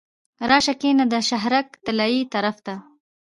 راشه 0.49 0.73
کنه 0.81 1.03
د 1.11 1.15
شهرک 1.29 1.67
طلایې 1.85 2.21
طرف 2.33 2.57
ته. 2.65 2.75